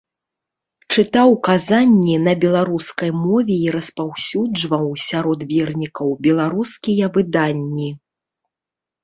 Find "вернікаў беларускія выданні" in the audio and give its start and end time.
5.53-7.89